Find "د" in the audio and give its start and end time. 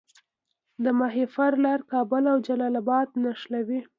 0.83-0.85